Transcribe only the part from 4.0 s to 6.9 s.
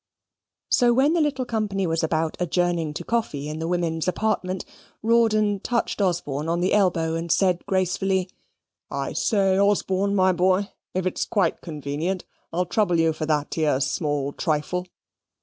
apartment, Rawdon touched Osborne on the